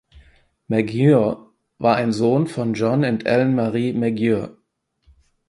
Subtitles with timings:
[0.67, 1.45] Maguire
[1.77, 4.57] war ein Sohn von John und Ellen Marie Maguire.